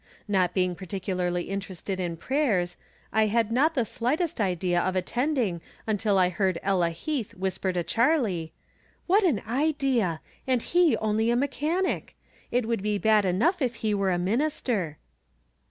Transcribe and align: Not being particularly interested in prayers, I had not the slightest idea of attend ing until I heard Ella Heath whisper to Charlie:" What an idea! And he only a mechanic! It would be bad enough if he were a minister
Not 0.27 0.55
being 0.55 0.73
particularly 0.73 1.43
interested 1.43 1.99
in 1.99 2.17
prayers, 2.17 2.75
I 3.13 3.27
had 3.27 3.51
not 3.51 3.75
the 3.75 3.85
slightest 3.85 4.41
idea 4.41 4.81
of 4.81 4.95
attend 4.95 5.37
ing 5.37 5.61
until 5.85 6.17
I 6.17 6.29
heard 6.29 6.57
Ella 6.63 6.89
Heath 6.89 7.35
whisper 7.35 7.71
to 7.71 7.83
Charlie:" 7.83 8.51
What 9.05 9.23
an 9.23 9.43
idea! 9.47 10.19
And 10.47 10.63
he 10.63 10.97
only 10.97 11.29
a 11.29 11.35
mechanic! 11.35 12.15
It 12.49 12.67
would 12.67 12.81
be 12.81 12.97
bad 12.97 13.25
enough 13.25 13.61
if 13.61 13.75
he 13.75 13.93
were 13.93 14.09
a 14.11 14.17
minister 14.17 14.97